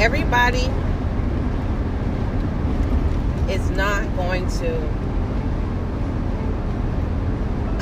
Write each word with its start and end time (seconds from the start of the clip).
everybody 0.00 0.64
is 3.52 3.68
not 3.72 4.02
going 4.16 4.48
to 4.48 4.74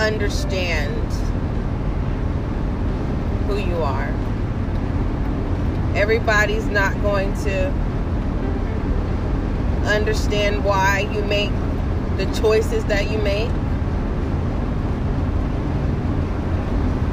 understand 0.01 1.13
who 3.47 3.57
you 3.57 3.77
are. 3.77 4.09
Everybody's 5.97 6.67
not 6.67 7.01
going 7.03 7.33
to 7.45 7.69
understand 9.87 10.65
why 10.65 11.09
you 11.13 11.23
make 11.23 11.53
the 12.17 12.27
choices 12.41 12.85
that 12.87 13.09
you 13.09 13.19
make. 13.19 13.49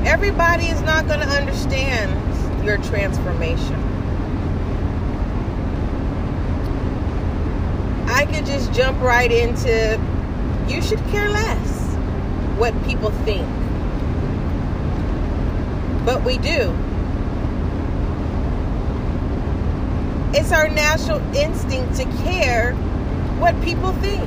Everybody 0.07 0.65
is 0.65 0.81
not 0.81 1.05
going 1.05 1.19
to 1.19 1.27
understand 1.27 2.65
your 2.65 2.77
transformation. 2.77 3.84
Could 8.33 8.47
just 8.47 8.73
jump 8.73 8.99
right 9.01 9.31
into 9.31 9.97
you 10.67 10.81
should 10.81 10.99
care 11.07 11.29
less 11.29 11.95
what 12.57 12.73
people 12.83 13.11
think. 13.23 13.47
But 16.05 16.21
we 16.25 16.37
do. 16.37 16.75
It's 20.33 20.51
our 20.51 20.67
natural 20.67 21.21
instinct 21.33 21.95
to 21.95 22.03
care 22.23 22.73
what 23.39 23.59
people 23.61 23.93
think. 23.93 24.23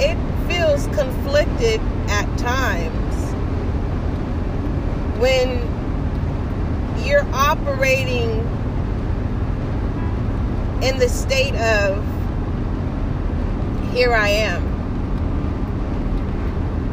It 0.00 0.16
feels 0.48 0.86
conflicted 0.96 1.80
at 2.08 2.38
times 2.38 3.07
when 5.18 5.58
you're 7.04 7.26
operating 7.32 8.30
in 10.82 10.98
the 10.98 11.08
state 11.08 11.54
of 11.56 12.04
here 13.92 14.12
I 14.12 14.28
am. 14.28 14.62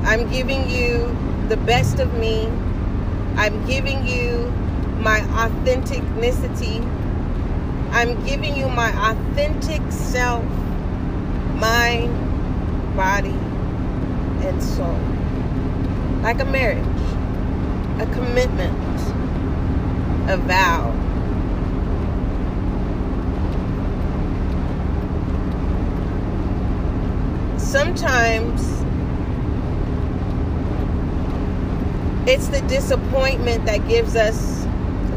I'm 0.06 0.30
giving 0.31 0.70
you 0.70 1.16
the 1.50 1.58
best 1.58 2.00
of 2.00 2.14
me. 2.16 2.48
I'm 3.36 3.66
giving 3.68 4.08
you 4.08 4.52
my 5.02 5.22
authenticity. 5.38 6.80
I'm 7.92 8.23
giving 8.26 8.56
you 8.56 8.68
my 8.70 8.90
authentic 9.12 9.81
self, 9.92 10.44
mind, 11.56 12.14
body, 12.96 13.38
and 14.48 14.64
soul. 14.64 15.00
Like 16.23 16.40
a 16.40 16.46
marriage, 16.46 16.84
a 17.99 18.05
commitment, 18.07 18.77
a 20.29 20.38
vow. 20.38 20.91
Sometimes 27.57 28.61
it's 32.27 32.47
the 32.49 32.61
disappointment 32.67 33.66
that 33.66 33.88
gives 33.88 34.16
us 34.16 34.66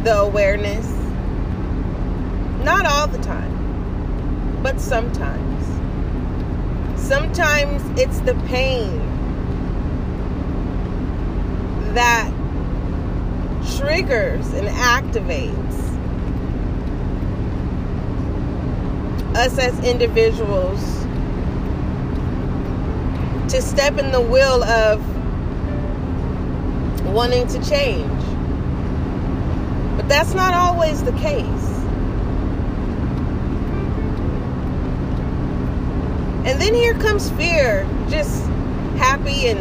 the 0.05 0.17
awareness. 0.17 0.87
Not 2.63 2.87
all 2.87 3.09
the 3.09 3.19
time, 3.19 4.63
but 4.63 4.81
sometimes. 4.81 5.45
Sometimes 7.01 7.83
it's 7.99 8.21
the 8.21 8.35
pain 8.47 8.99
that 11.95 12.31
triggers 13.79 14.47
and 14.55 14.67
activates 14.69 15.79
us 19.37 19.57
as 19.59 19.79
individuals 19.85 20.81
to 23.53 23.63
step 23.63 23.99
in 23.99 24.11
the 24.11 24.21
will 24.21 24.65
of 24.65 25.01
wanting 27.07 27.47
to 27.47 27.65
change. 27.69 28.07
But 29.97 30.09
that's 30.09 30.35
not 30.35 30.55
always 30.55 31.03
the 31.05 31.13
case. 31.13 31.47
And 36.47 36.61
then 36.61 36.75
here 36.75 36.95
comes 36.95 37.31
fear, 37.31 37.87
just 38.09 38.45
happy 38.97 39.49
and 39.49 39.59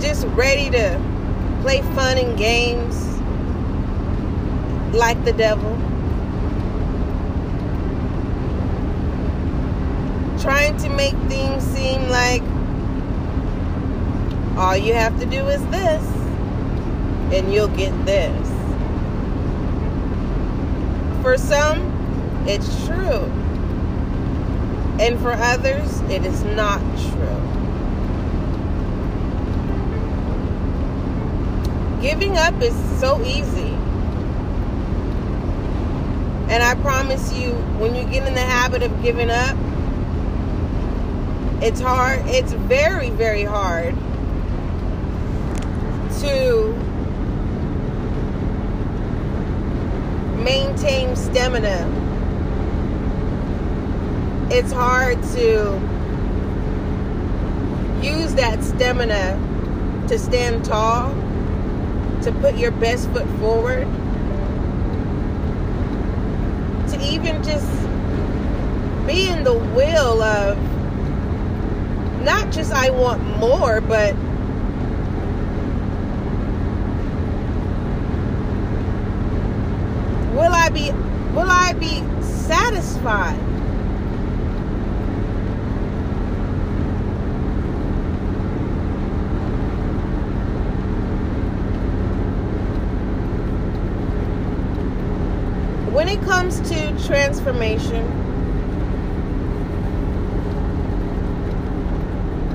just 0.00 0.26
ready 0.28 0.70
to 0.70 1.09
play 1.62 1.82
fun 1.94 2.18
and 2.18 2.38
games 2.38 3.06
like 4.94 5.22
the 5.24 5.32
devil. 5.32 5.76
Trying 10.40 10.76
to 10.78 10.88
make 10.88 11.14
things 11.28 11.62
seem 11.62 12.08
like 12.08 12.42
all 14.56 14.76
you 14.76 14.94
have 14.94 15.18
to 15.20 15.26
do 15.26 15.46
is 15.48 15.64
this, 15.66 16.04
and 17.32 17.52
you'll 17.52 17.68
get 17.68 17.92
this. 18.04 18.48
For 21.22 21.36
some, 21.36 21.78
it's 22.46 22.86
true. 22.86 23.24
And 24.98 25.18
for 25.20 25.32
others, 25.32 26.00
it 26.10 26.24
is 26.24 26.42
not 26.42 26.80
true. 27.12 27.39
Giving 32.00 32.38
up 32.38 32.60
is 32.62 32.74
so 32.98 33.22
easy. 33.22 33.76
And 36.48 36.62
I 36.62 36.74
promise 36.76 37.32
you, 37.32 37.52
when 37.78 37.94
you 37.94 38.04
get 38.04 38.26
in 38.26 38.34
the 38.34 38.40
habit 38.40 38.82
of 38.82 39.02
giving 39.02 39.30
up, 39.30 39.56
it's 41.62 41.80
hard. 41.80 42.22
It's 42.24 42.52
very, 42.52 43.10
very 43.10 43.44
hard 43.44 43.94
to 46.20 46.72
maintain 50.42 51.14
stamina. 51.14 51.86
It's 54.50 54.72
hard 54.72 55.22
to 55.34 55.78
use 58.02 58.34
that 58.34 58.64
stamina 58.64 59.38
to 60.08 60.18
stand 60.18 60.64
tall, 60.64 61.14
to 62.22 62.32
put 62.40 62.56
your 62.56 62.70
best 62.72 63.08
foot 63.10 63.26
forward, 63.38 63.86
to 66.90 67.00
even 67.02 67.42
just 67.42 67.66
be 69.06 69.28
in 69.28 69.44
the 69.44 69.54
will 69.74 70.22
of 70.22 70.58
not 72.22 72.52
just 72.52 72.72
I 72.72 72.90
want 72.90 73.22
more, 73.38 73.80
but 73.80 74.14
will 80.34 80.52
I 80.52 80.68
be 80.68 80.92
will 81.34 81.50
I 81.50 81.72
be 81.74 82.02
satisfied? 82.22 83.38
When 96.00 96.08
it 96.08 96.22
comes 96.22 96.58
to 96.70 97.06
transformation, 97.06 98.06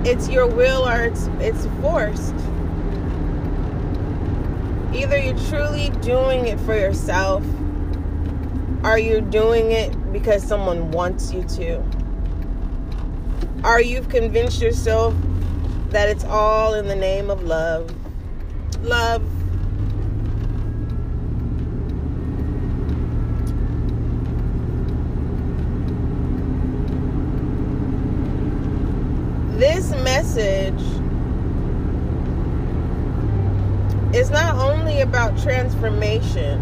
it's 0.03 0.27
your 0.29 0.47
will 0.47 0.89
or 0.89 1.03
it's 1.03 1.27
it's 1.39 1.67
forced. 1.79 2.33
Either 4.95 5.19
you're 5.19 5.37
truly 5.47 5.91
doing 6.01 6.47
it 6.47 6.59
for 6.61 6.75
yourself 6.75 7.45
are 8.83 8.97
you 8.97 9.21
doing 9.21 9.73
it 9.73 9.91
because 10.11 10.41
someone 10.41 10.89
wants 10.89 11.31
you 11.31 11.43
to? 11.43 11.83
Are 13.63 13.79
you 13.79 14.01
convinced 14.01 14.59
yourself 14.59 15.13
that 15.89 16.09
it's 16.09 16.23
all 16.23 16.73
in 16.73 16.87
the 16.87 16.95
name 16.95 17.29
of 17.29 17.43
love? 17.43 17.93
Love. 18.81 19.21
This 29.57 29.89
message 30.71 31.01
is 34.15 34.29
not 34.29 34.55
only 34.55 35.01
about 35.01 35.37
transformation 35.41 36.61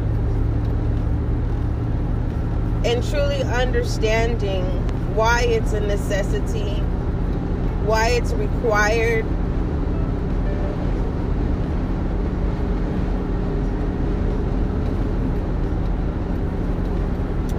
and 2.85 3.03
truly 3.09 3.43
understanding 3.43 4.65
why 5.15 5.41
it's 5.41 5.73
a 5.73 5.79
necessity 5.79 6.81
why 7.85 8.09
it's 8.09 8.31
required. 8.33 9.25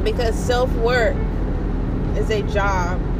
Because 0.02 0.34
self 0.34 0.72
work 0.76 1.16
is 2.16 2.30
a 2.30 2.42
job. 2.54 3.13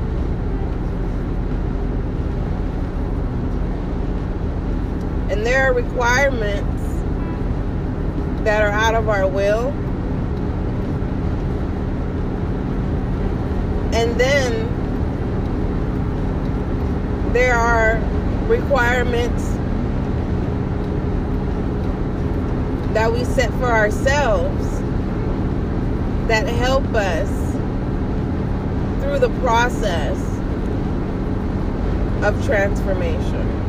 And 5.31 5.45
there 5.45 5.71
are 5.71 5.75
requirements 5.75 6.83
that 8.45 8.63
are 8.63 8.71
out 8.71 8.95
of 8.95 9.09
our 9.09 9.27
will. 9.27 9.69
And 13.95 14.21
then 14.21 14.53
there 17.33 17.57
are 17.57 17.97
requirements 18.49 19.45
that 22.93 23.13
we 23.13 23.25
set 23.25 23.51
for 23.55 23.65
ourselves 23.65 24.81
that 26.29 26.47
help 26.47 26.85
us 26.95 27.29
through 29.03 29.19
the 29.19 29.31
process 29.41 30.17
of 32.23 32.45
transformation. 32.47 33.64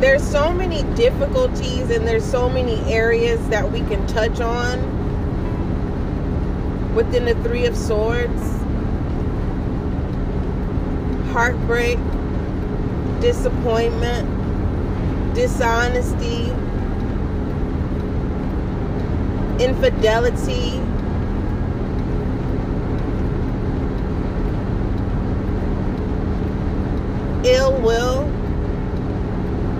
There's 0.00 0.22
so 0.22 0.52
many 0.52 0.82
difficulties 0.94 1.90
and 1.90 2.06
there's 2.06 2.24
so 2.24 2.50
many 2.50 2.78
areas 2.92 3.40
that 3.48 3.72
we 3.72 3.80
can 3.80 4.06
touch 4.06 4.40
on 4.40 4.94
within 6.94 7.24
the 7.24 7.34
Three 7.42 7.64
of 7.64 7.74
Swords. 7.74 8.42
Heartbreak, 11.32 11.98
disappointment, 13.20 14.28
dishonesty, 15.34 16.50
infidelity. 19.64 20.82
Ill 27.48 27.80
will, 27.80 28.35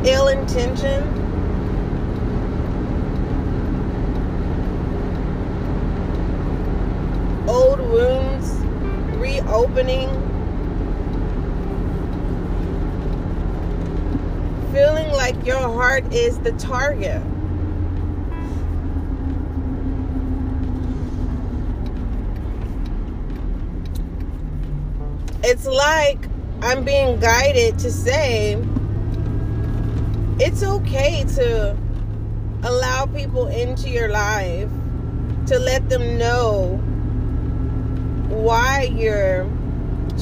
ill 0.07 0.29
intention, 0.29 1.03
old 7.49 7.81
wounds 7.81 8.51
reopening, 9.19 10.09
feeling 14.73 15.11
like 15.13 15.45
your 15.45 15.59
heart 15.59 16.05
is 16.15 16.39
the 16.39 16.53
target. 16.53 17.21
It's 25.43 25.67
like 25.67 26.29
I'm 26.63 26.85
being 26.85 27.19
guided 27.19 27.79
to 27.81 27.91
say 27.91 28.57
it's 30.57 30.65
okay 30.65 31.23
to 31.23 31.77
allow 32.63 33.05
people 33.05 33.47
into 33.49 33.91
your 33.91 34.09
life 34.09 34.71
to 35.45 35.59
let 35.59 35.87
them 35.91 36.17
know 36.17 36.79
why 38.31 38.85
you're 38.85 39.45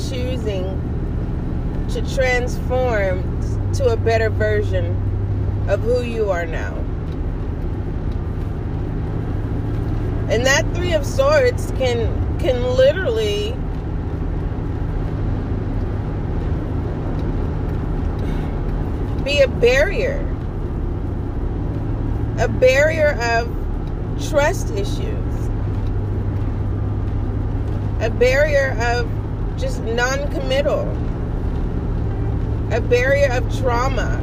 choosing 0.08 0.66
to 1.88 2.02
transform 2.16 3.22
to 3.72 3.86
a 3.86 3.96
better 3.96 4.28
version 4.28 5.66
of 5.68 5.78
who 5.82 6.02
you 6.02 6.28
are 6.28 6.46
now. 6.46 6.74
And 10.32 10.44
that 10.44 10.64
3 10.74 10.94
of 10.94 11.06
swords 11.06 11.70
can 11.78 12.10
can 12.40 12.60
literally 12.74 13.54
be 19.24 19.40
a 19.40 19.48
barrier. 19.48 20.20
A 22.38 22.48
barrier 22.48 23.12
of 23.22 23.48
trust 24.28 24.70
issues. 24.72 25.48
A 28.00 28.10
barrier 28.10 28.76
of 28.80 29.08
just 29.56 29.82
non 29.82 30.30
committal. 30.30 30.82
A 32.70 32.80
barrier 32.80 33.32
of 33.32 33.58
trauma. 33.58 34.20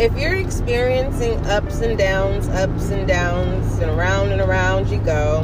If 0.00 0.18
you're 0.18 0.34
experiencing 0.34 1.36
ups 1.44 1.82
and 1.82 1.98
downs, 1.98 2.48
ups 2.48 2.88
and 2.88 3.06
downs, 3.06 3.78
and 3.80 3.90
around 3.90 4.32
and 4.32 4.40
around 4.40 4.88
you 4.88 4.98
go, 5.00 5.42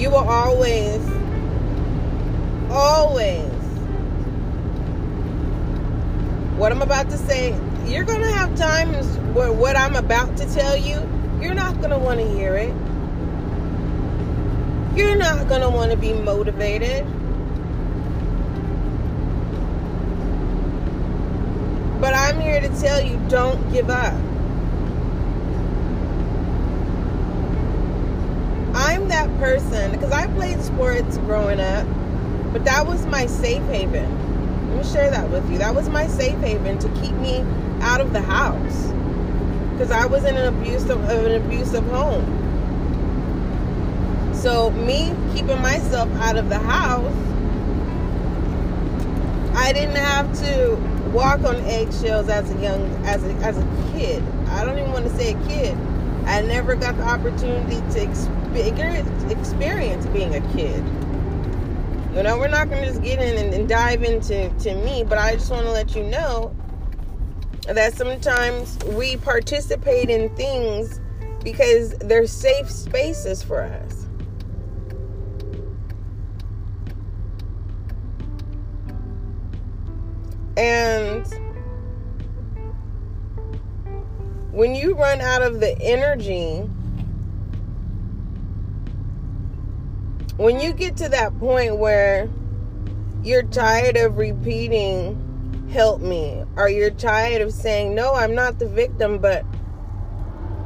you 0.00 0.08
will 0.08 0.16
always, 0.16 1.06
always, 2.70 3.44
what 6.56 6.72
I'm 6.72 6.80
about 6.80 7.10
to 7.10 7.18
say, 7.18 7.50
you're 7.84 8.04
going 8.04 8.22
to 8.22 8.32
have 8.32 8.54
times 8.56 9.06
where 9.36 9.52
what 9.52 9.76
I'm 9.76 9.94
about 9.94 10.38
to 10.38 10.54
tell 10.54 10.74
you, 10.74 11.06
you're 11.38 11.52
not 11.52 11.76
going 11.80 11.90
to 11.90 11.98
want 11.98 12.18
to 12.18 12.26
hear 12.26 12.56
it. 12.56 12.74
You're 14.96 15.16
not 15.16 15.46
going 15.50 15.60
to 15.60 15.68
want 15.68 15.90
to 15.90 15.98
be 15.98 16.14
motivated. 16.14 17.06
But 22.06 22.14
I'm 22.14 22.38
here 22.38 22.60
to 22.60 22.68
tell 22.80 23.04
you 23.04 23.20
don't 23.28 23.72
give 23.72 23.90
up. 23.90 24.14
I'm 28.76 29.08
that 29.08 29.28
person 29.40 29.90
because 29.90 30.12
I 30.12 30.28
played 30.28 30.62
sports 30.62 31.18
growing 31.18 31.58
up, 31.58 31.84
but 32.52 32.64
that 32.64 32.86
was 32.86 33.04
my 33.06 33.26
safe 33.26 33.64
haven. 33.64 34.08
Let 34.68 34.86
me 34.86 34.92
share 34.92 35.10
that 35.10 35.28
with 35.30 35.50
you. 35.50 35.58
That 35.58 35.74
was 35.74 35.88
my 35.88 36.06
safe 36.06 36.38
haven 36.38 36.78
to 36.78 36.88
keep 37.00 37.12
me 37.14 37.44
out 37.80 38.00
of 38.00 38.12
the 38.12 38.20
house 38.20 38.92
because 39.72 39.90
I 39.90 40.06
was 40.06 40.22
in 40.22 40.36
an 40.36 40.54
abusive 40.54 40.90
of 40.90 41.26
an 41.26 41.44
abusive 41.44 41.84
home. 41.88 42.22
So 44.32 44.70
me 44.70 45.12
keeping 45.34 45.60
myself 45.60 46.08
out 46.20 46.36
of 46.36 46.50
the 46.50 46.60
house, 46.60 47.12
I 49.56 49.72
didn't 49.72 49.96
have 49.96 50.38
to 50.40 50.76
walk 51.14 51.40
on 51.44 51.56
eggshells 51.64 52.28
as 52.28 52.50
a 52.50 52.60
young 52.60 52.84
as 53.06 53.24
a, 53.24 53.32
as 53.36 53.56
a 53.56 53.92
kid. 53.92 54.22
I 54.48 54.66
don't 54.66 54.78
even 54.78 54.92
want 54.92 55.06
to 55.06 55.16
say 55.16 55.32
a 55.32 55.46
kid. 55.46 55.74
I 56.26 56.42
never 56.42 56.74
got 56.74 56.94
the 56.98 57.04
opportunity 57.04 57.76
to 57.94 58.02
experience, 59.30 60.06
being 60.08 60.34
a 60.34 60.52
kid. 60.52 60.84
You 62.14 62.22
know, 62.22 62.36
we're 62.38 62.48
not 62.48 62.68
going 62.68 62.82
to 62.82 62.88
just 62.88 63.02
get 63.02 63.18
in 63.18 63.42
and, 63.42 63.54
and 63.54 63.66
dive 63.66 64.02
into 64.02 64.50
to 64.50 64.74
me, 64.84 65.04
but 65.04 65.16
I 65.16 65.36
just 65.36 65.50
want 65.50 65.64
to 65.64 65.72
let 65.72 65.96
you 65.96 66.02
know 66.04 66.54
that 67.66 67.94
sometimes 67.94 68.76
we 68.84 69.16
participate 69.16 70.10
in 70.10 70.28
things 70.36 71.00
because 71.42 71.92
they're 72.00 72.26
safe 72.26 72.70
spaces 72.70 73.42
for 73.42 73.62
us. 73.62 73.95
And 80.56 81.26
when 84.52 84.74
you 84.74 84.94
run 84.94 85.20
out 85.20 85.42
of 85.42 85.60
the 85.60 85.78
energy, 85.82 86.60
when 90.36 90.60
you 90.60 90.72
get 90.72 90.96
to 90.98 91.08
that 91.10 91.38
point 91.38 91.76
where 91.76 92.28
you're 93.22 93.42
tired 93.42 93.96
of 93.96 94.16
repeating, 94.16 95.22
help 95.72 96.00
me, 96.00 96.42
or 96.56 96.68
you're 96.68 96.90
tired 96.90 97.42
of 97.42 97.52
saying, 97.52 97.94
no, 97.94 98.14
I'm 98.14 98.34
not 98.34 98.58
the 98.58 98.68
victim, 98.68 99.18
but 99.18 99.44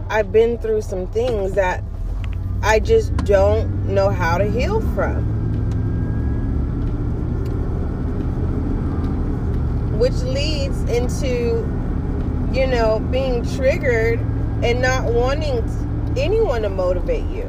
I've 0.08 0.30
been 0.30 0.58
through 0.58 0.82
some 0.82 1.06
things 1.08 1.52
that 1.52 1.82
I 2.62 2.78
just 2.80 3.16
don't 3.24 3.86
know 3.86 4.10
how 4.10 4.38
to 4.38 4.50
heal 4.50 4.80
from. 4.94 5.39
Which 10.00 10.14
leads 10.22 10.80
into, 10.84 11.62
you 12.54 12.66
know, 12.66 13.00
being 13.10 13.44
triggered 13.54 14.18
and 14.64 14.80
not 14.80 15.04
wanting 15.04 15.62
anyone 16.16 16.62
to 16.62 16.70
motivate 16.70 17.26
you. 17.26 17.44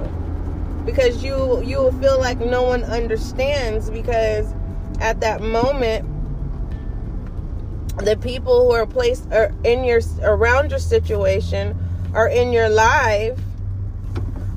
Because 0.86 1.24
you 1.24 1.64
you 1.64 1.78
will 1.78 1.94
feel 1.94 2.20
like 2.20 2.40
no 2.40 2.64
one 2.64 2.84
understands 2.84 3.90
because 3.90 4.54
at 5.00 5.22
that 5.22 5.40
moment 5.40 6.06
the 8.00 8.18
people 8.18 8.66
who 8.66 8.72
are 8.72 8.86
placed 8.86 9.32
are 9.32 9.54
in 9.64 9.86
your 9.86 10.02
around 10.22 10.72
your 10.72 10.80
situation 10.80 11.78
or 12.14 12.28
in 12.28 12.52
your 12.52 12.68
life 12.68 13.40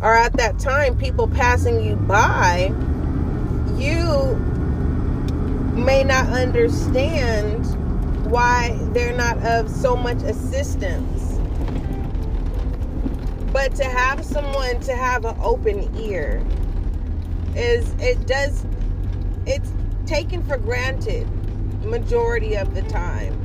or 0.00 0.14
at 0.14 0.32
that 0.32 0.58
time 0.58 0.98
people 0.98 1.28
passing 1.28 1.84
you 1.84 1.94
by 1.94 2.72
you 3.76 4.34
may 5.74 6.02
not 6.02 6.26
understand 6.28 7.64
why 8.26 8.76
they're 8.92 9.16
not 9.16 9.38
of 9.44 9.70
so 9.70 9.94
much 9.96 10.22
assistance 10.22 11.38
but 13.52 13.74
to 13.74 13.84
have 13.84 14.24
someone 14.24 14.80
to 14.80 14.96
have 14.96 15.24
an 15.24 15.36
open 15.40 15.96
ear 15.96 16.44
is 17.54 17.94
it 18.00 18.26
does 18.26 18.66
it's 19.46 19.72
taken 20.06 20.42
for 20.42 20.56
granted 20.56 21.28
majority 21.84 22.56
of 22.56 22.74
the 22.74 22.82
time. 22.82 23.38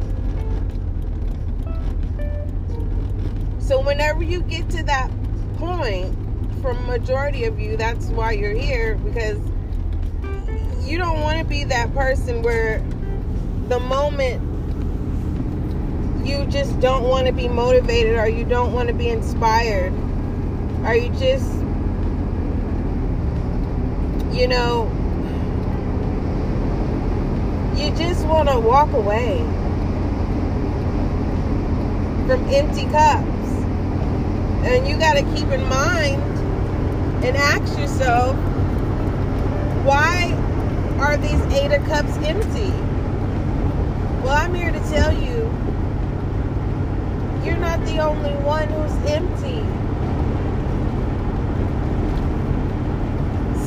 So 3.60 3.82
whenever 3.82 4.24
you 4.24 4.42
get 4.42 4.70
to 4.72 4.84
that 4.84 5.12
point, 5.58 6.16
from 6.62 6.86
majority 6.88 7.46
of 7.46 7.60
you, 7.60 7.78
that's 7.78 8.08
why 8.08 8.32
you're 8.32 8.58
here 8.58 8.96
because 8.96 9.38
you 10.82 10.98
don't 10.98 11.22
want 11.22 11.38
to 11.38 11.46
be 11.46 11.64
that 11.66 11.94
person 11.94 12.42
where 12.42 12.80
the 13.68 13.80
moment 13.80 14.42
you 16.30 16.46
just 16.46 16.80
don't 16.80 17.04
want 17.04 17.26
to 17.28 17.34
be 17.34 17.48
motivated 17.48 18.16
or 18.16 18.28
you 18.28 18.46
don't 18.46 18.72
want 18.72 18.88
to 18.88 18.94
be 18.94 19.10
inspired 19.10 19.92
or 20.86 20.94
you 20.94 21.10
just 21.14 21.52
you 24.32 24.48
know 24.48 24.88
you 27.76 27.90
just 27.96 28.26
want 28.28 28.48
to 28.50 28.60
walk 28.60 28.92
away 28.94 29.40
from 32.30 32.48
empty 32.50 32.84
cups. 32.92 33.50
And 34.68 34.88
you 34.88 35.00
got 35.00 35.14
to 35.14 35.24
keep 35.34 35.48
in 35.48 35.68
mind 35.68 36.22
and 37.26 37.36
ask 37.36 37.76
yourself, 37.80 38.36
why 39.84 40.32
are 41.00 41.18
these 41.18 41.42
eight 41.56 41.72
of 41.72 41.84
cups 41.88 42.16
empty? 42.18 42.70
Well, 44.22 44.36
I'm 44.36 44.54
here 44.54 44.72
to 44.72 44.80
tell 44.92 45.12
you, 45.12 45.50
you're 47.44 47.58
not 47.58 47.84
the 47.86 48.00
only 48.00 48.34
one 48.44 48.68
who's 48.70 49.12
empty. 49.12 49.66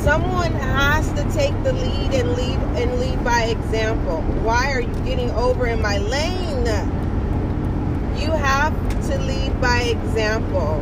someone 0.03 0.51
has 0.51 1.07
to 1.13 1.23
take 1.31 1.53
the 1.63 1.71
lead 1.71 2.13
and 2.13 2.33
lead 2.33 2.59
and 2.75 2.99
lead 2.99 3.23
by 3.23 3.43
example. 3.43 4.21
Why 4.43 4.73
are 4.73 4.81
you 4.81 4.93
getting 5.05 5.31
over 5.31 5.65
in 5.65 5.81
my 5.81 5.97
lane? 5.97 6.65
You 8.17 8.31
have 8.31 8.73
to 9.07 9.17
lead 9.19 9.59
by 9.61 9.83
example. 9.83 10.81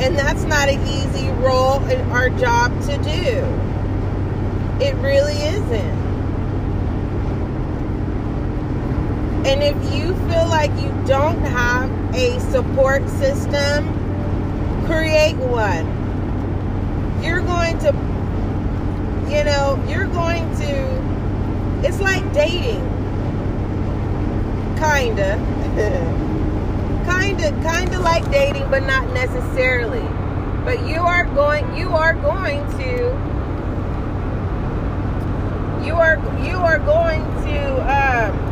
And 0.00 0.16
that's 0.16 0.44
not 0.44 0.70
an 0.70 0.80
easy 0.88 1.28
role 1.42 1.84
in 1.88 2.00
our 2.10 2.30
job 2.30 2.72
to 2.84 2.96
do. 2.96 3.44
It 4.82 4.94
really 4.96 5.34
isn't. 5.34 6.09
And 9.50 9.64
if 9.64 9.92
you 9.92 10.14
feel 10.28 10.46
like 10.46 10.70
you 10.80 10.90
don't 11.08 11.40
have 11.40 11.90
a 12.14 12.38
support 12.52 13.08
system, 13.08 13.84
create 14.86 15.34
one. 15.34 15.86
You're 17.20 17.40
going 17.40 17.76
to, 17.80 17.86
you 19.28 19.42
know, 19.42 19.82
you're 19.88 20.06
going 20.06 20.44
to, 20.58 21.84
it's 21.84 21.98
like 21.98 22.22
dating. 22.32 22.78
Kinda. 24.78 25.34
kinda, 27.10 27.50
kinda 27.68 27.98
like 27.98 28.30
dating, 28.30 28.70
but 28.70 28.84
not 28.84 29.12
necessarily. 29.12 30.06
But 30.64 30.86
you 30.86 31.00
are 31.00 31.24
going, 31.24 31.76
you 31.76 31.88
are 31.96 32.14
going 32.14 32.64
to, 32.78 32.94
you 35.84 35.94
are, 35.94 36.18
you 36.46 36.56
are 36.56 36.78
going 36.78 37.24
to, 37.42 38.30
um, 38.30 38.49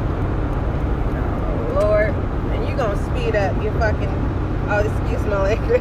Lord, 1.80 2.10
and 2.10 2.66
you're 2.66 2.76
going 2.76 2.96
to 2.98 3.04
speed 3.06 3.36
up 3.36 3.62
your 3.62 3.72
fucking 3.74 4.28
Oh, 4.70 4.80
excuse 4.80 5.24
my 5.24 5.42
language. 5.56 5.80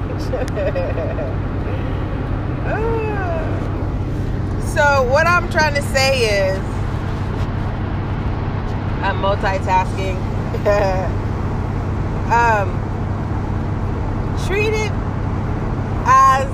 so 4.73 5.03
what 5.11 5.27
I'm 5.27 5.49
trying 5.49 5.75
to 5.75 5.81
say 5.81 6.49
is 6.49 6.57
I'm 9.03 9.17
multitasking. 9.17 10.15
um, 12.31 12.69
treat 14.47 14.73
it 14.73 14.91
as 16.05 16.47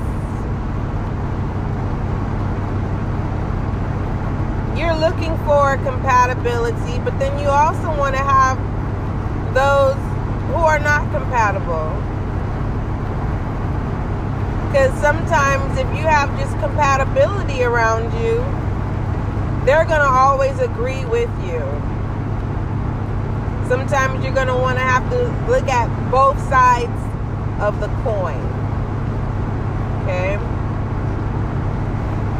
you're 4.78 4.96
looking 4.96 5.38
for 5.46 5.78
compatibility, 5.78 6.98
but 7.06 7.18
then 7.20 7.38
you 7.40 7.48
also 7.48 7.96
want 7.98 8.16
to 8.16 8.22
have 8.24 8.58
those 9.54 9.96
who 10.50 10.62
are 10.62 10.80
not 10.80 11.10
compatible. 11.12 11.90
Because 14.68 14.94
sometimes 15.00 15.78
if 15.78 15.88
you 15.96 16.04
have 16.04 16.30
just 16.40 16.58
compatibility 16.60 17.64
around 17.64 18.12
you, 18.22 18.38
they're 19.66 19.86
going 19.86 20.02
to 20.02 20.10
always 20.10 20.58
agree 20.60 21.06
with 21.06 21.30
you. 21.46 21.60
Sometimes 23.70 24.24
you're 24.24 24.34
going 24.34 24.48
to 24.48 24.56
want 24.56 24.78
to 24.78 24.84
have 24.84 25.10
to 25.12 25.50
look 25.50 25.68
at 25.70 25.88
both 26.12 26.38
sides 26.50 26.92
of 27.62 27.80
the 27.80 27.88
coin. 28.04 28.42
Okay? 30.04 30.36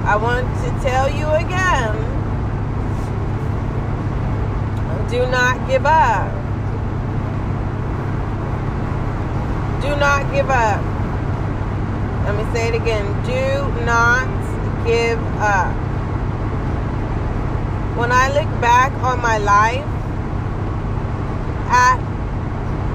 I 0.06 0.18
want 0.18 0.48
to 0.66 0.84
tell 0.84 1.10
you 1.10 1.28
again 1.30 2.14
do 5.14 5.28
not 5.28 5.70
give 5.70 5.86
up. 5.86 6.43
Do 9.84 9.90
not 9.98 10.32
give 10.32 10.50
up. 10.50 10.82
Let 12.24 12.38
me 12.38 12.54
say 12.54 12.70
it 12.70 12.76
again. 12.76 13.06
Do 13.26 13.84
not 13.84 14.30
give 14.86 15.20
up. 15.42 15.76
When 17.98 18.10
I 18.14 18.30
look 18.30 18.50
back 18.62 18.94
on 19.04 19.22
my 19.22 19.40
life, 19.40 19.84
at 21.68 22.00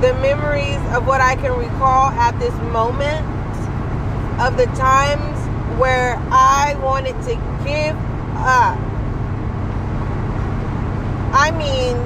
the 0.00 0.14
memories 0.14 0.80
of 0.96 1.06
what 1.06 1.20
I 1.20 1.36
can 1.36 1.52
recall 1.58 2.08
at 2.08 2.38
this 2.40 2.54
moment, 2.72 3.22
of 4.40 4.56
the 4.56 4.64
times 4.74 5.36
where 5.78 6.16
I 6.32 6.74
wanted 6.82 7.20
to 7.24 7.34
give 7.66 7.96
up. 8.34 8.78
I 11.34 11.50
mean, 11.50 11.98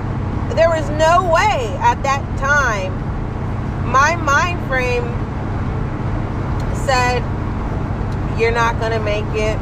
there 0.56 0.70
was 0.70 0.90
no 0.98 1.30
way 1.32 1.76
at 1.78 2.02
that 2.02 2.24
time 2.40 3.11
my 3.84 4.16
mind 4.16 4.58
frame 4.66 5.04
said, 6.86 7.22
You're 8.38 8.52
not 8.52 8.78
gonna 8.80 9.00
make 9.00 9.24
it. 9.34 9.58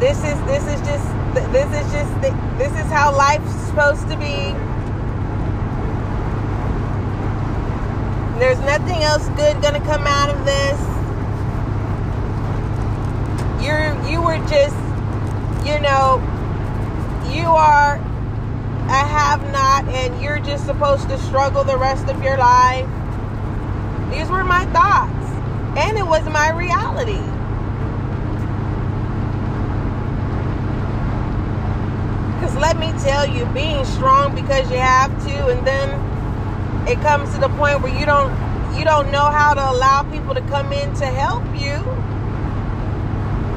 This 0.00 0.18
is 0.18 0.38
this 0.46 0.64
is 0.66 0.80
just 0.86 1.06
this 1.52 1.66
is 1.66 1.92
just 1.92 2.20
this 2.58 2.72
is 2.72 2.90
how 2.90 3.16
life's 3.16 3.52
supposed 3.66 4.08
to 4.08 4.16
be. 4.16 4.54
There's 8.38 8.58
nothing 8.60 9.02
else 9.02 9.28
good 9.36 9.62
gonna 9.62 9.80
come 9.80 10.06
out 10.06 10.28
of 10.28 10.44
this. 10.44 10.80
You're 13.64 13.94
you 14.10 14.20
were 14.20 14.38
just, 14.48 14.76
you 15.64 15.78
know, 15.80 16.20
you 17.32 17.46
are 17.46 18.00
a 18.88 19.06
have 19.06 19.42
not 19.52 19.84
and 19.88 20.22
you're 20.22 20.40
just 20.40 20.66
supposed 20.66 21.08
to 21.08 21.18
struggle 21.18 21.64
the 21.64 21.76
rest 21.76 22.08
of 22.08 22.22
your 22.22 22.36
life. 22.36 22.88
These 24.10 24.28
were 24.28 24.44
my 24.44 24.66
thoughts, 24.66 25.26
and 25.78 25.96
it 25.96 26.06
was 26.06 26.24
my 26.28 26.50
reality. 26.50 27.22
Because 32.34 32.56
let 32.56 32.76
me 32.78 32.92
tell 33.02 33.26
you, 33.26 33.46
being 33.54 33.84
strong 33.84 34.34
because 34.34 34.70
you 34.70 34.78
have 34.78 35.10
to, 35.26 35.46
and 35.46 35.66
then 35.66 36.88
it 36.88 37.00
comes 37.00 37.32
to 37.34 37.40
the 37.40 37.48
point 37.50 37.80
where 37.80 37.96
you 37.98 38.04
don't 38.04 38.32
you 38.76 38.84
don't 38.84 39.10
know 39.12 39.30
how 39.30 39.54
to 39.54 39.70
allow 39.70 40.02
people 40.10 40.34
to 40.34 40.40
come 40.42 40.72
in 40.72 40.92
to 40.94 41.06
help 41.06 41.44
you 41.54 41.78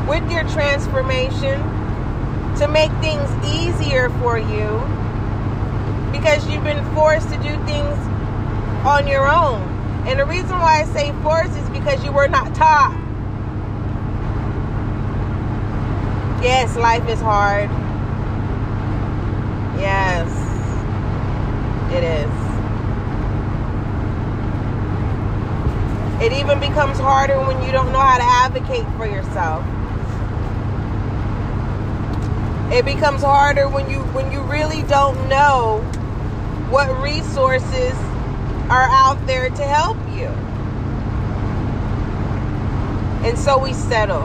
with 0.08 0.30
your 0.30 0.44
transformation 0.50 1.60
to 2.58 2.68
make 2.68 2.92
things 3.02 3.30
easier 3.46 4.10
for 4.22 4.38
you 4.38 5.05
because 6.18 6.48
you've 6.48 6.64
been 6.64 6.84
forced 6.94 7.30
to 7.30 7.36
do 7.38 7.54
things 7.66 7.98
on 8.86 9.08
your 9.08 9.28
own 9.28 9.76
and 10.08 10.20
the 10.20 10.26
reason 10.26 10.52
why 10.60 10.82
I 10.82 10.86
say 10.94 11.12
forced 11.24 11.58
is 11.58 11.68
because 11.72 12.04
you 12.06 12.12
were 12.12 12.28
not 12.28 12.54
taught. 12.54 12.94
Yes, 16.44 16.78
life 16.78 17.10
is 17.10 17.20
hard. 17.20 17.72
Yes, 19.80 20.30
it 21.92 22.04
is. 22.04 22.46
It 26.22 26.40
even 26.40 26.60
becomes 26.60 27.00
harder 27.00 27.40
when 27.40 27.64
you 27.64 27.72
don't 27.72 27.92
know 27.92 28.00
how 28.00 28.18
to 28.18 28.24
advocate 28.24 28.86
for 28.98 29.08
yourself. 29.08 29.66
It 32.72 32.86
becomes 32.86 33.24
harder 33.24 33.68
when 33.68 33.90
you 33.90 34.02
when 34.14 34.32
you 34.32 34.42
really 34.42 34.84
don't 34.84 35.28
know 35.28 35.84
what 36.70 36.90
resources 37.02 37.94
are 38.70 38.88
out 38.90 39.18
there 39.28 39.50
to 39.50 39.64
help 39.64 39.98
you. 40.16 40.28
And 43.28 43.38
so 43.38 43.58
we 43.58 43.74
settle. 43.74 44.24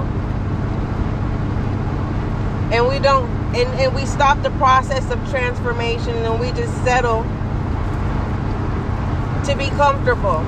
And 2.73 2.89
we 2.89 2.99
don't 2.99 3.29
and, 3.55 3.69
and 3.81 3.95
we 3.95 4.07
stop 4.07 4.43
the 4.43 4.51
process 4.51 5.11
of 5.11 5.19
transformation 5.29 6.15
and 6.15 6.39
we 6.39 6.53
just 6.53 6.73
settle 6.85 7.23
to 9.45 9.57
be 9.57 9.69
comfortable. 9.71 10.39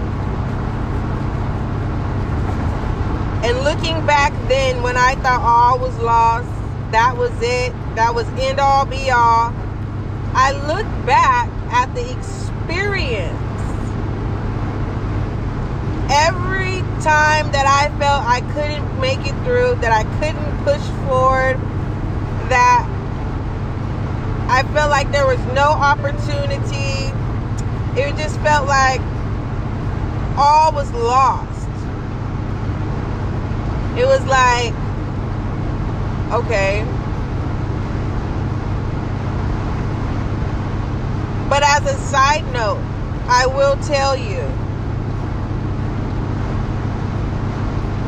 And 3.44 3.58
looking 3.64 4.06
back 4.06 4.32
then 4.48 4.82
when 4.84 4.96
I 4.96 5.16
thought 5.16 5.40
all 5.40 5.78
was 5.80 5.98
lost, 5.98 6.48
that 6.92 7.16
was 7.16 7.32
it, 7.40 7.72
that 7.96 8.14
was 8.14 8.26
end 8.38 8.60
all 8.60 8.86
be 8.86 9.10
all. 9.10 9.52
I 10.34 10.52
look 10.68 10.86
back 11.04 11.50
at 11.72 11.92
the 11.94 12.12
experience. 12.12 13.38
Every 16.10 16.80
time 17.02 17.50
that 17.52 17.66
I 17.66 17.88
felt 17.98 18.22
I 18.24 18.42
couldn't 18.52 19.00
make 19.00 19.20
it 19.20 19.34
through, 19.44 19.76
that 19.80 19.90
I 19.90 20.04
couldn't 20.20 20.64
push 20.64 20.82
forward, 21.08 21.56
that 22.50 22.86
I 24.50 24.62
felt 24.74 24.90
like 24.90 25.10
there 25.10 25.26
was 25.26 25.40
no 25.54 25.70
opportunity. 25.70 27.10
It 27.98 28.16
just 28.16 28.38
felt 28.40 28.68
like 28.68 29.00
all 30.36 30.72
was 30.72 30.92
lost. 30.92 31.68
It 33.98 34.04
was 34.04 34.24
like, 34.26 34.74
okay. 36.32 36.86
But 41.52 41.64
as 41.64 41.84
a 41.84 41.98
side 42.08 42.50
note, 42.54 42.80
I 43.28 43.46
will 43.46 43.76
tell 43.84 44.16
you, 44.16 44.40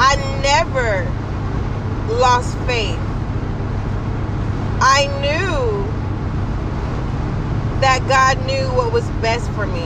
I 0.01 0.17
never 0.41 1.05
lost 2.19 2.57
faith. 2.61 2.99
I 4.81 5.09
knew 5.21 5.85
that 7.83 8.03
God 8.09 8.47
knew 8.47 8.65
what 8.79 8.95
was 8.95 9.07
best 9.21 9.51
for 9.51 9.67
me. 9.67 9.83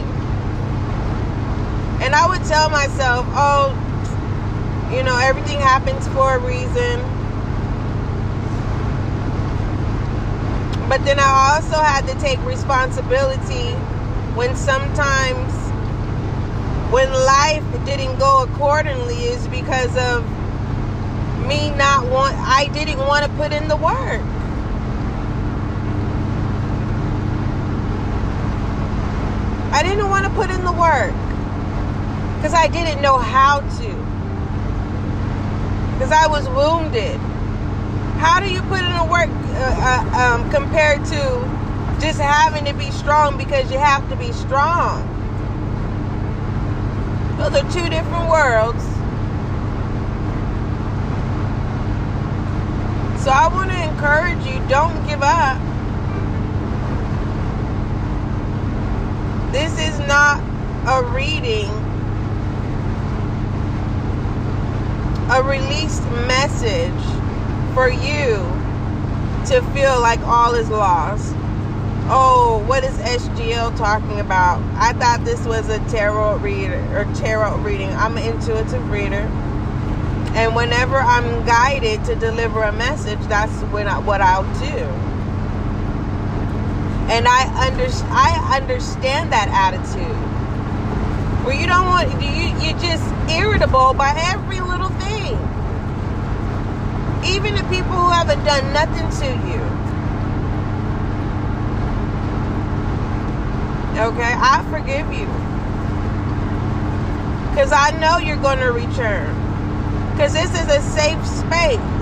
And 2.01 2.15
I 2.15 2.29
would 2.29 2.45
tell 2.45 2.71
myself, 2.71 3.27
oh, 3.31 3.75
you 4.95 5.03
know, 5.03 5.19
everything 5.19 5.59
happens 5.59 6.07
for 6.07 6.37
a 6.37 6.39
reason. 6.39 7.18
But 10.89 11.05
then 11.05 11.21
I 11.21 11.55
also 11.55 11.77
had 11.83 12.07
to 12.07 12.15
take 12.19 12.43
responsibility 12.47 13.73
when 14.35 14.57
sometimes 14.57 15.53
when 16.91 17.13
life 17.13 17.65
didn't 17.85 18.19
go 18.19 18.45
accordingly 18.45 19.17
is 19.17 19.47
because 19.49 19.95
of 19.99 20.25
me 21.47 21.71
not 21.73 22.09
want 22.11 22.35
I 22.37 22.69
didn't 22.73 22.99
want 22.99 23.27
to 23.27 23.31
put 23.33 23.53
in 23.53 23.69
the 23.69 23.77
work. 23.77 24.23
I 29.73 29.83
didn't 29.83 30.09
want 30.09 30.25
to 30.25 30.31
put 30.33 30.51
in 30.51 30.65
the 30.65 30.73
work 30.73 31.13
because 32.37 32.55
I 32.55 32.67
didn't 32.67 33.03
know 33.03 33.19
how 33.19 33.61
to. 33.61 33.89
Because 35.93 36.13
I 36.13 36.27
was 36.29 36.49
wounded. 36.49 37.21
How 38.19 38.41
do 38.41 38.51
you 38.51 38.63
put 38.63 38.81
in 38.81 38.93
the 38.97 39.05
work 39.05 39.31
uh, 39.31 40.11
uh, 40.13 40.41
um, 40.41 40.51
compared 40.51 41.05
to 41.05 41.99
just 42.01 42.21
having 42.21 42.65
to 42.65 42.75
be 42.75 42.91
strong 42.91 43.39
because 43.39 43.71
you 43.71 43.79
have 43.79 44.09
to 44.11 44.17
be 44.17 44.33
strong? 44.33 45.07
Those 47.39 47.55
are 47.55 47.71
two 47.71 47.89
different 47.89 48.29
worlds. 48.29 48.83
So 53.23 53.31
I 53.31 53.49
want 53.53 53.71
to 53.71 53.81
encourage 53.85 54.45
you 54.45 54.59
don't 54.69 55.07
give 55.07 55.23
up. 55.23 55.57
This 59.53 59.79
is 59.79 59.97
not 60.09 60.41
a 60.89 61.05
reading, 61.05 61.71
a 65.31 65.41
released 65.41 66.03
message 66.27 67.18
for 67.79 67.89
you 67.89 68.35
to 69.47 69.63
feel 69.73 70.01
like 70.01 70.19
all 70.23 70.53
is 70.57 70.69
lost. 70.69 71.33
Oh, 72.11 72.65
what 72.67 72.83
is 72.83 72.93
SGL 72.97 73.79
talking 73.79 74.19
about? 74.19 74.61
I 74.75 74.95
thought 74.95 75.25
this 75.25 75.47
was 75.47 75.69
a 75.69 75.79
tarot 75.89 76.39
reader 76.39 76.85
or 76.91 77.05
tarot 77.15 77.59
reading. 77.59 77.91
I'm 77.91 78.17
an 78.17 78.35
intuitive 78.35 78.91
reader. 78.91 79.31
And 80.35 80.57
whenever 80.57 80.97
I'm 80.97 81.47
guided 81.47 82.05
to 82.07 82.17
deliver 82.17 82.65
a 82.65 82.73
message, 82.73 83.21
that's 83.29 83.53
when 83.71 83.87
I, 83.87 84.01
what 84.01 84.21
I'll 84.21 84.43
do 84.59 85.09
and 87.11 87.27
I 87.27 87.47
under 87.67 87.87
I 88.11 88.59
understand 88.61 89.33
that 89.33 89.49
attitude 89.49 90.17
where 91.47 91.59
you 91.59 91.67
don't 91.67 91.87
want 91.87 92.11
you 92.21 92.39
you're 92.61 92.79
just 92.81 93.05
irritable 93.31 93.95
by 93.95 94.13
every 94.17 94.48
little 94.48 94.48
thing, 94.48 94.48
even 97.35 97.55
the 97.55 97.63
people 97.65 97.93
who 97.93 98.11
haven't 98.11 98.45
done 98.45 98.73
nothing 98.73 99.09
to 99.21 99.27
you. 99.49 99.63
Okay, 104.01 104.35
I 104.37 104.65
forgive 104.71 105.13
you 105.13 105.27
because 107.51 107.73
I 107.73 107.91
know 107.99 108.19
you're 108.19 108.37
going 108.37 108.61
to 108.61 108.73
return 108.73 109.35
because 110.13 110.33
this 110.33 110.51
is 110.51 110.69
a 110.69 110.81
safe 110.81 111.27
space 111.27 111.99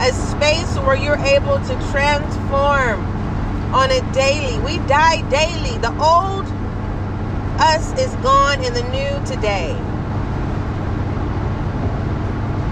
a 0.00 0.12
space 0.12 0.76
where 0.78 0.96
you're 0.96 1.16
able 1.16 1.58
to 1.58 1.74
transform 1.90 3.00
on 3.72 3.90
a 3.90 4.12
daily. 4.12 4.58
We 4.60 4.78
die 4.86 5.22
daily. 5.30 5.78
The 5.78 5.92
old 6.02 6.46
us 7.58 7.98
is 7.98 8.14
gone 8.16 8.62
and 8.64 8.74
the 8.74 8.82
new 8.82 9.26
today. 9.26 9.72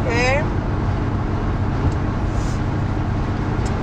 Okay? 0.03 0.62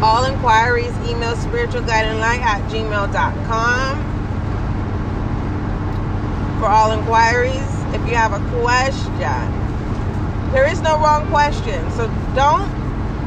All 0.01 0.23
inquiries, 0.25 0.95
email 1.09 1.35
spiritualguidinglight 1.35 2.39
at 2.39 2.61
gmail.com. 2.71 4.09
For 6.59 6.67
all 6.67 6.91
inquiries, 6.91 7.67
if 7.93 8.01
you 8.07 8.15
have 8.15 8.33
a 8.33 8.39
question, 8.61 9.13
there 10.51 10.67
is 10.67 10.81
no 10.81 10.97
wrong 10.99 11.27
question. 11.27 11.89
So 11.91 12.07
don't 12.33 12.69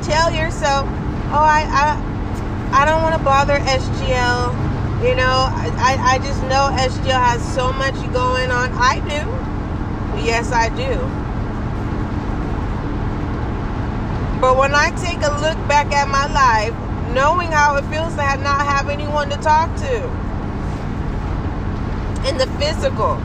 tell 0.02 0.32
yourself, 0.32 0.86
oh, 1.30 1.44
I, 1.44 1.66
I 1.68 2.12
I 2.72 2.86
don't 2.86 3.02
want 3.02 3.14
to 3.16 3.22
bother 3.22 3.58
SGL. 3.58 5.04
You 5.06 5.14
know, 5.14 5.50
I, 5.52 5.98
I 6.00 6.18
just 6.18 6.40
know 6.44 6.70
SGL 6.72 7.20
has 7.20 7.54
so 7.54 7.70
much 7.72 7.94
going 8.14 8.50
on. 8.50 8.72
I 8.72 8.98
do. 9.00 10.24
Yes, 10.24 10.52
I 10.52 10.70
do. 10.70 11.21
But 14.42 14.58
when 14.58 14.74
I 14.74 14.90
take 14.90 15.22
a 15.22 15.30
look 15.40 15.56
back 15.68 15.92
at 15.92 16.08
my 16.08 16.26
life, 16.26 16.74
knowing 17.14 17.52
how 17.52 17.76
it 17.76 17.84
feels 17.84 18.14
to 18.16 18.22
have 18.22 18.42
not 18.42 18.66
have 18.66 18.88
anyone 18.88 19.30
to 19.30 19.36
talk 19.36 19.74
to 19.76 19.96
in 22.28 22.36
the 22.38 22.48
physical, 22.58 23.16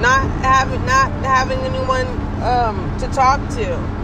not 0.00 0.28
having 0.44 0.84
not 0.84 1.10
having 1.24 1.60
anyone 1.60 2.06
um, 2.42 2.94
to 2.98 3.08
talk 3.08 3.40
to 3.56 4.00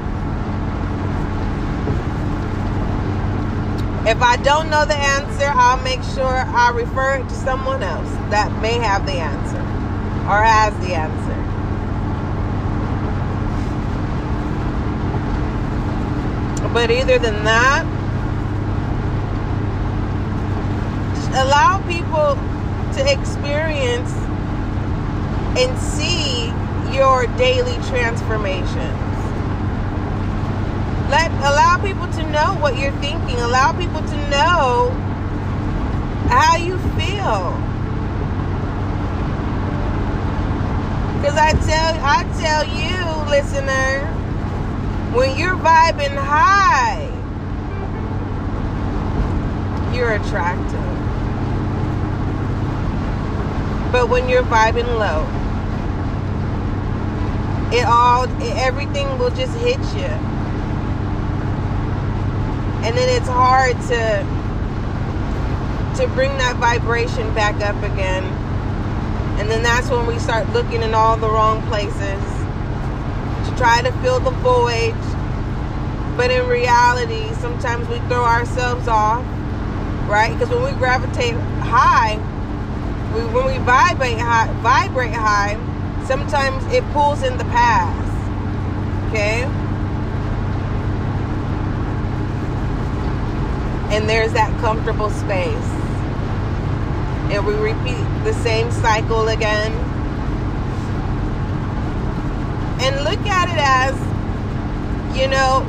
If 4.06 4.22
I 4.22 4.36
don't 4.36 4.70
know 4.70 4.84
the 4.84 4.94
answer, 4.94 5.50
I'll 5.52 5.82
make 5.82 6.00
sure 6.14 6.24
I 6.24 6.70
refer 6.70 7.16
it 7.16 7.28
to 7.28 7.34
someone 7.34 7.82
else 7.82 8.08
that 8.30 8.52
may 8.62 8.74
have 8.74 9.04
the 9.04 9.14
answer 9.14 9.58
or 10.30 10.40
has 10.44 10.72
the 10.78 10.94
answer. 10.94 11.25
But 16.72 16.90
either 16.90 17.18
than 17.18 17.44
that, 17.44 17.84
allow 21.36 21.82
people 21.88 22.36
to 22.94 23.12
experience 23.12 24.12
and 25.58 25.78
see 25.78 26.52
your 26.94 27.26
daily 27.36 27.76
transformations. 27.88 29.06
Let 31.10 31.30
allow 31.32 31.78
people 31.82 32.08
to 32.08 32.30
know 32.30 32.56
what 32.60 32.78
you're 32.78 32.92
thinking. 33.00 33.36
Allow 33.36 33.72
people 33.72 34.00
to 34.00 34.30
know 34.30 34.90
how 36.28 36.56
you 36.56 36.78
feel. 36.98 37.54
Cause 41.22 41.36
I 41.36 41.52
tell 41.66 41.94
I 42.02 42.24
tell 42.40 42.64
you, 42.64 43.30
listener, 43.30 44.15
when 45.16 45.38
you're 45.38 45.56
vibing 45.56 46.14
high, 46.14 47.08
you're 49.96 50.12
attractive. 50.12 50.92
But 53.90 54.10
when 54.10 54.28
you're 54.28 54.42
vibing 54.42 54.86
low, 54.98 55.24
it 57.74 57.86
all 57.86 58.28
everything 58.58 59.18
will 59.18 59.30
just 59.30 59.56
hit 59.56 59.78
you. 59.96 60.12
And 62.84 62.94
then 62.94 63.08
it's 63.08 63.26
hard 63.26 63.74
to 63.88 64.22
to 65.96 66.08
bring 66.14 66.36
that 66.36 66.56
vibration 66.56 67.34
back 67.34 67.54
up 67.62 67.82
again. 67.90 68.24
And 69.40 69.50
then 69.50 69.62
that's 69.62 69.88
when 69.88 70.06
we 70.06 70.18
start 70.18 70.46
looking 70.50 70.82
in 70.82 70.92
all 70.92 71.16
the 71.16 71.28
wrong 71.30 71.62
places 71.68 72.35
try 73.56 73.82
to 73.82 73.92
fill 74.02 74.20
the 74.20 74.30
void. 74.30 74.94
But 76.16 76.30
in 76.30 76.46
reality, 76.48 77.32
sometimes 77.34 77.88
we 77.88 77.98
throw 78.08 78.24
ourselves 78.24 78.88
off, 78.88 79.24
right? 80.08 80.32
Because 80.32 80.50
when 80.50 80.62
we 80.62 80.72
gravitate 80.78 81.34
high, 81.60 82.16
we, 83.14 83.20
when 83.32 83.46
we 83.46 83.58
vibrate 83.64 84.18
high, 84.18 84.52
vibrate 84.62 85.12
high, 85.12 85.56
sometimes 86.06 86.64
it 86.72 86.84
pulls 86.92 87.22
in 87.22 87.36
the 87.38 87.44
past. 87.44 88.02
Okay? 89.08 89.42
And 93.94 94.08
there's 94.08 94.32
that 94.32 94.58
comfortable 94.60 95.10
space. 95.10 95.70
And 97.32 97.46
we 97.46 97.54
repeat 97.54 98.04
the 98.24 98.32
same 98.42 98.70
cycle 98.70 99.28
again. 99.28 99.72
And 102.86 103.02
look 103.02 103.26
at 103.26 103.48
it 103.48 103.58
as, 103.58 103.96
you 105.18 105.26
know, 105.26 105.66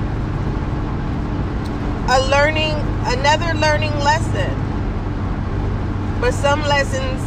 a 2.10 2.30
learning, 2.30 2.76
another 3.08 3.58
learning 3.60 3.98
lesson. 4.00 4.54
But 6.22 6.36
some 6.36 6.62
lessons 6.62 7.24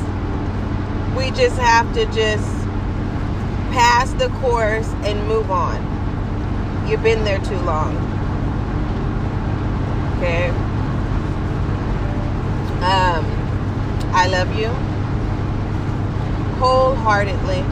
we 1.16 1.32
just 1.32 1.58
have 1.58 1.92
to 1.94 2.06
just 2.06 2.46
pass 3.72 4.12
the 4.12 4.28
course 4.40 4.86
and 5.02 5.26
move 5.26 5.50
on. 5.50 5.78
You've 6.88 7.02
been 7.02 7.24
there 7.24 7.40
too 7.40 7.58
long. 7.62 7.96
Okay? 10.18 10.50
Um, 12.80 13.26
I 14.14 14.28
love 14.28 14.54
you 14.56 14.68
wholeheartedly. 16.60 17.64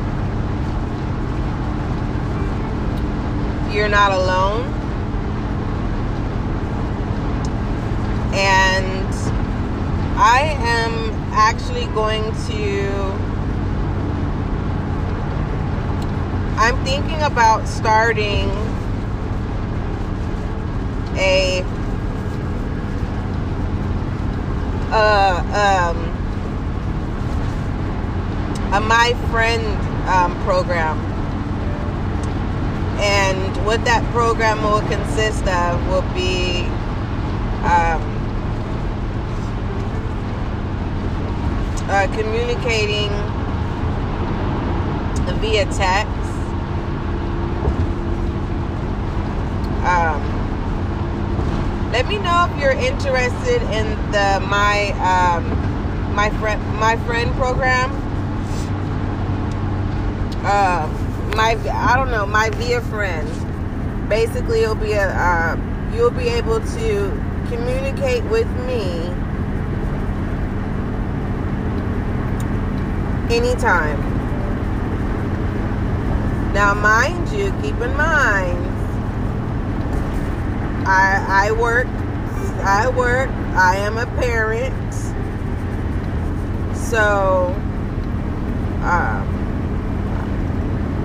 You're 3.73 3.89
not 3.89 4.13
alone. 4.13 4.65
And 8.35 9.15
I 10.17 10.57
am 10.61 11.11
actually 11.33 11.87
going 11.95 12.25
to 12.49 13.29
I'm 16.61 16.85
thinking 16.85 17.23
about 17.23 17.69
starting 17.69 18.51
a 21.17 21.63
uh, 24.91 25.93
um, 25.95 25.97
a 28.73 28.81
my 28.81 29.15
friend 29.31 29.65
um, 30.09 30.35
program, 30.43 30.99
and 33.01 33.67
what 33.67 33.85
that 33.85 34.05
program 34.13 34.63
will 34.63 34.81
consist 34.83 35.47
of 35.47 35.87
will 35.89 36.03
be 36.15 36.63
um, 37.65 38.03
uh, 41.91 42.07
communicating 42.17 43.11
via 45.41 45.65
text 45.67 46.19
Um, 49.89 50.21
let 51.93 52.07
me 52.07 52.19
know 52.19 52.47
if 52.51 52.61
you're 52.61 52.73
interested 52.73 53.63
in 53.73 53.87
the 54.13 54.45
my 54.47 54.91
um, 55.01 56.15
my 56.15 56.29
friend 56.29 56.63
my 56.79 56.97
friend 57.07 57.33
program. 57.37 57.91
Uh, 60.45 61.08
my 61.39 61.57
I 61.71 61.97
don't 61.97 62.11
know 62.11 62.27
my 62.27 62.51
via 62.51 62.81
friend. 62.81 63.29
Basically, 64.09 64.63
it'll 64.63 64.75
be 64.75 64.93
a 64.93 65.09
uh, 65.09 65.57
you'll 65.95 66.11
be 66.11 66.29
able 66.29 66.59
to 66.59 67.25
communicate 67.49 68.25
with 68.25 68.49
me 68.67 68.83
anytime. 73.31 74.01
Now, 76.53 76.75
mind 76.75 77.29
you, 77.29 77.55
keep 77.63 77.81
in 77.81 77.97
mind 77.97 78.65
I 80.89 81.47
I 81.47 81.53
work. 81.53 81.87
I 82.65 82.89
work. 82.89 83.31
I 83.55 83.77
am 83.77 83.97
a 83.97 84.07
parent. 84.17 84.95
So 86.75 87.55
um, 88.83 89.28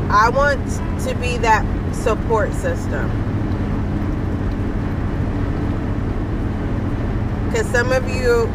I 0.10 0.30
want 0.30 0.62
to 1.08 1.16
be 1.16 1.38
that 1.38 1.66
support 1.94 2.54
system. 2.54 3.10
Because 7.50 7.68
some 7.68 7.92
of 7.92 8.10
you 8.10 8.50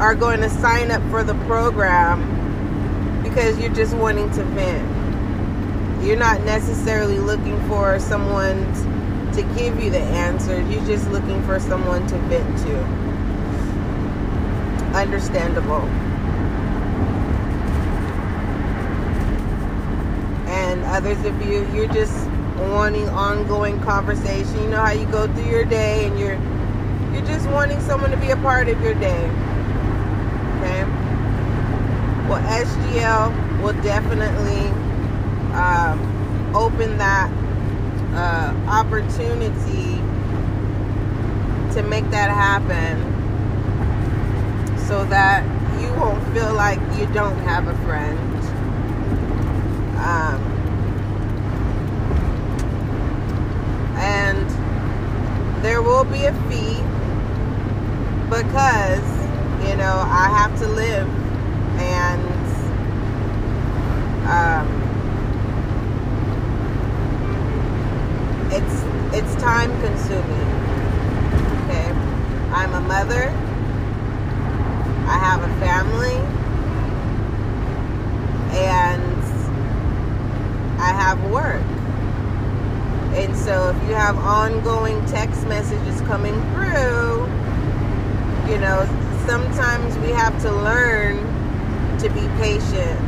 are 0.00 0.14
going 0.14 0.40
to 0.40 0.50
sign 0.50 0.90
up 0.90 1.02
for 1.10 1.22
the 1.22 1.34
program 1.46 3.22
because 3.22 3.58
you're 3.58 3.72
just 3.72 3.94
wanting 3.96 4.30
to 4.32 4.44
vent. 4.44 6.04
You're 6.04 6.16
not 6.16 6.42
necessarily 6.42 7.18
looking 7.18 7.58
for 7.68 7.98
someone 8.00 8.64
to 9.32 9.42
give 9.56 9.82
you 9.82 9.90
the 9.90 10.00
answers. 10.00 10.68
You're 10.68 10.84
just 10.84 11.08
looking 11.10 11.42
for 11.44 11.60
someone 11.60 12.06
to 12.08 12.18
vent 12.18 12.58
to. 12.66 12.78
Understandable. 14.96 15.88
And 20.72 20.82
others 20.84 21.22
of 21.26 21.38
you, 21.46 21.70
you're 21.74 21.92
just 21.92 22.26
wanting 22.70 23.06
ongoing 23.10 23.78
conversation. 23.82 24.62
You 24.62 24.70
know 24.70 24.80
how 24.80 24.92
you 24.92 25.04
go 25.04 25.26
through 25.34 25.50
your 25.50 25.66
day 25.66 26.06
and 26.06 26.18
you're 26.18 26.40
you're 27.12 27.26
just 27.26 27.46
wanting 27.50 27.78
someone 27.82 28.10
to 28.10 28.16
be 28.16 28.30
a 28.30 28.38
part 28.38 28.68
of 28.68 28.80
your 28.80 28.94
day. 28.94 29.24
Okay? 30.56 30.84
Well, 32.26 32.40
SGL 32.64 33.62
will 33.62 33.74
definitely 33.82 34.66
um, 35.52 36.56
open 36.56 36.96
that 36.96 37.30
uh, 38.14 38.54
opportunity 38.66 39.96
to 41.74 41.82
make 41.82 42.08
that 42.12 42.30
happen 42.30 42.98
so 44.88 45.04
that 45.04 45.44
you 45.82 45.92
won't 46.00 46.26
feel 46.32 46.54
like 46.54 46.80
you 46.98 47.04
don't 47.12 47.36
have 47.40 47.68
a 47.68 47.76
friend. 47.84 48.18
Um, 49.98 50.52
and 54.02 54.50
there 55.62 55.80
will 56.02 56.10
be 56.10 56.24
a 56.24 56.32
fee 56.48 56.82
because, 58.28 59.06
you 59.68 59.76
know, 59.76 60.02
I 60.04 60.28
have 60.36 60.58
to 60.58 60.66
live 60.66 61.08
and 61.78 62.22
um, 64.26 64.66
it's 68.50 68.82
it's 69.14 69.40
time 69.40 69.70
consuming. 69.80 70.48
Okay? 71.62 71.88
I'm 72.50 72.74
a 72.74 72.80
mother. 72.80 73.28
I 75.06 75.18
have 75.18 75.42
a 75.44 75.48
family. 75.60 76.16
And 78.58 79.22
I 80.80 80.92
have 80.92 81.30
work. 81.30 81.62
And 83.14 83.36
so 83.36 83.68
if 83.68 83.88
you 83.88 83.94
have 83.94 84.16
ongoing 84.16 85.04
text 85.06 85.46
messages 85.46 86.00
coming 86.02 86.34
through, 86.54 87.26
you 88.50 88.58
know, 88.58 88.86
sometimes 89.26 89.96
we 89.98 90.08
have 90.10 90.40
to 90.42 90.50
learn 90.50 91.18
to 91.98 92.08
be 92.08 92.26
patient. 92.40 92.98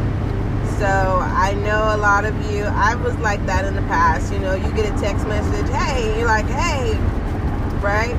So 0.79 0.87
I 0.87 1.55
know 1.65 1.95
a 1.95 1.99
lot 1.99 2.27
of 2.27 2.35
you, 2.53 2.65
I 2.65 2.95
was 2.97 3.17
like 3.19 3.45
that 3.47 3.65
in 3.65 3.75
the 3.75 3.83
past. 3.83 4.33
You 4.33 4.41
know, 4.41 4.55
you 4.55 4.71
get 4.73 4.95
a 4.95 5.01
text 5.01 5.27
message, 5.27 5.69
hey, 5.71 6.19
you're 6.19 6.27
like, 6.27 6.47
hey, 6.47 6.99
right? 7.81 8.15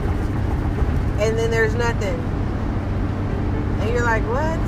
And 1.19 1.37
then 1.37 1.51
there's 1.51 1.75
nothing. 1.75 2.19
And 3.81 3.93
you're 3.93 4.03
like, 4.03 4.23
what? 4.23 4.59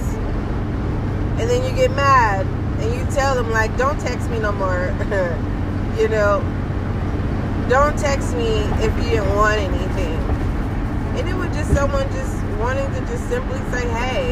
And 1.39 1.49
then 1.49 1.63
you 1.63 1.75
get 1.75 1.91
mad 1.91 2.45
and 2.79 2.93
you 2.93 3.05
tell 3.15 3.35
them, 3.35 3.49
like, 3.49 3.75
don't 3.77 3.99
text 3.99 4.29
me 4.29 4.39
no 4.39 4.51
more. 4.51 4.93
you 5.97 6.07
know, 6.07 6.41
don't 7.69 7.97
text 7.99 8.33
me 8.35 8.59
if 8.83 8.95
you 8.97 9.11
didn't 9.11 9.35
want 9.35 9.59
anything. 9.59 10.15
And 11.17 11.27
it 11.27 11.35
was 11.35 11.53
just 11.55 11.73
someone 11.73 12.09
just 12.13 12.43
wanting 12.57 12.89
to 12.93 12.99
just 13.01 13.27
simply 13.27 13.59
say, 13.71 13.87
hey. 13.89 14.31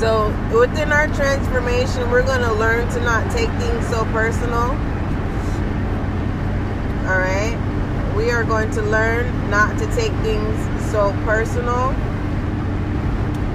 So 0.00 0.28
within 0.58 0.90
our 0.92 1.06
transformation, 1.14 2.10
we're 2.10 2.24
going 2.24 2.40
to 2.40 2.52
learn 2.54 2.88
to 2.94 3.00
not 3.00 3.30
take 3.30 3.48
things 3.60 3.86
so 3.88 4.04
personal. 4.06 4.70
All 7.06 7.18
right? 7.18 7.56
We 8.16 8.30
are 8.30 8.42
going 8.42 8.70
to 8.72 8.82
learn 8.82 9.50
not 9.50 9.78
to 9.78 9.86
take 9.94 10.12
things 10.22 10.90
so 10.90 11.12
personal. 11.24 11.94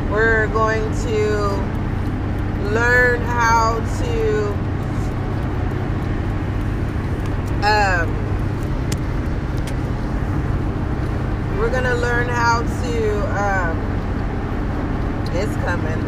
We're 0.09 0.47
going 0.47 0.83
to 1.03 1.81
learn 2.71 3.21
how 3.21 3.79
to 3.99 4.70
um, 7.63 8.09
we're 11.59 11.69
gonna 11.69 11.93
learn 11.95 12.27
how 12.27 12.61
to 12.61 13.21
um, 13.39 13.77
it's 15.33 15.55
coming. 15.57 16.01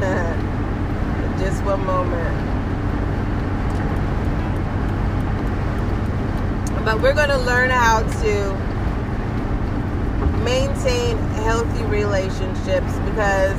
Just 1.38 1.64
one 1.64 1.84
moment. 1.86 2.36
But 6.84 7.00
we're 7.00 7.14
gonna 7.14 7.38
learn 7.38 7.70
how 7.70 8.02
to 8.22 8.54
maintain 10.44 11.16
healthy 11.44 11.82
relationships 11.84 12.98
because 13.06 13.58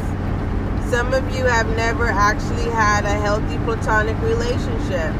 some 0.91 1.13
of 1.13 1.35
you 1.35 1.45
have 1.45 1.67
never 1.75 2.05
actually 2.05 2.69
had 2.69 3.05
a 3.05 3.19
healthy 3.19 3.57
platonic 3.65 4.19
relationship 4.21 5.13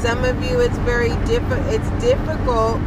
some 0.00 0.24
of 0.24 0.42
you 0.44 0.60
it's 0.60 0.78
very 0.78 1.10
difficult 1.26 1.60
it's 1.66 1.90
difficult 2.02 2.80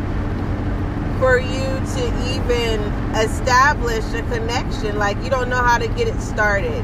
for 1.20 1.38
you 1.38 1.66
to 1.94 2.34
even 2.34 2.80
establish 3.16 4.04
a 4.14 4.24
connection. 4.24 4.98
Like 4.98 5.22
you 5.24 5.30
don't 5.30 5.50
know 5.50 5.62
how 5.62 5.78
to 5.78 5.88
get 5.90 6.08
it 6.08 6.20
started. 6.20 6.84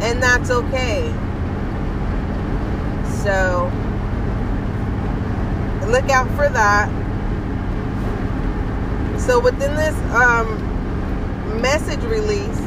And 0.00 0.22
that's 0.22 0.50
okay. 0.50 1.08
So 3.22 3.70
look 5.88 6.08
out 6.10 6.28
for 6.36 6.48
that. 6.50 6.88
So 9.18 9.40
within 9.40 9.74
this 9.74 9.96
um, 10.14 11.60
message 11.60 12.02
release 12.04 12.60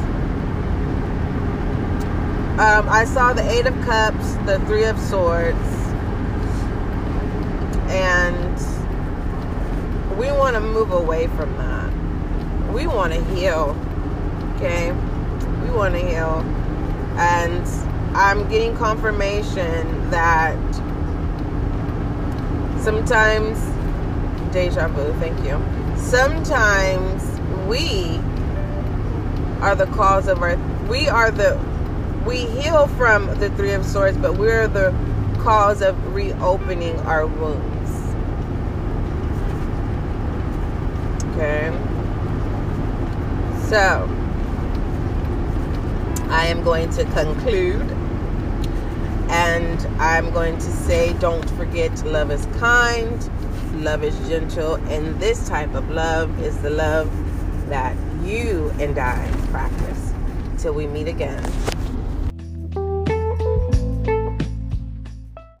um, 2.58 2.88
I 2.88 3.04
saw 3.04 3.34
the 3.34 3.46
Eight 3.50 3.66
of 3.66 3.74
Cups, 3.82 4.32
the 4.46 4.58
Three 4.60 4.84
of 4.84 4.98
Swords, 4.98 5.75
and 7.88 8.58
we 10.18 10.32
want 10.32 10.54
to 10.54 10.60
move 10.60 10.92
away 10.92 11.26
from 11.28 11.56
that. 11.56 12.72
We 12.72 12.86
want 12.86 13.12
to 13.12 13.22
heal, 13.34 13.76
okay? 14.56 14.92
We 15.62 15.70
want 15.70 15.94
to 15.94 16.00
heal. 16.00 16.42
And 17.18 17.66
I'm 18.16 18.48
getting 18.48 18.74
confirmation 18.76 20.10
that 20.10 20.56
sometimes, 22.82 23.58
deja 24.52 24.88
vu, 24.88 25.12
thank 25.20 25.38
you. 25.44 25.62
Sometimes 25.98 27.22
we 27.68 28.18
are 29.60 29.74
the 29.74 29.86
cause 29.86 30.28
of 30.28 30.42
our, 30.42 30.56
we 30.88 31.08
are 31.08 31.30
the, 31.30 31.60
we 32.26 32.46
heal 32.60 32.86
from 32.88 33.26
the 33.38 33.50
Three 33.50 33.72
of 33.72 33.84
Swords, 33.84 34.16
but 34.16 34.38
we're 34.38 34.68
the 34.68 34.94
cause 35.40 35.82
of 35.82 36.14
reopening 36.14 36.98
our 37.00 37.26
wounds. 37.26 37.75
Okay. 41.36 41.68
So, 43.68 44.08
I 46.30 46.46
am 46.46 46.64
going 46.64 46.88
to 46.92 47.04
conclude 47.04 47.82
and 49.28 49.86
I'm 50.00 50.30
going 50.32 50.56
to 50.56 50.70
say 50.70 51.12
don't 51.18 51.46
forget 51.50 52.06
love 52.06 52.30
is 52.30 52.46
kind, 52.58 53.84
love 53.84 54.02
is 54.02 54.16
gentle, 54.28 54.76
and 54.88 55.20
this 55.20 55.46
type 55.46 55.74
of 55.74 55.90
love 55.90 56.40
is 56.40 56.56
the 56.62 56.70
love 56.70 57.10
that 57.68 57.94
you 58.24 58.72
and 58.80 58.98
I 58.98 59.30
practice. 59.50 60.14
Till 60.56 60.72
we 60.72 60.86
meet 60.86 61.06
again. 61.06 61.44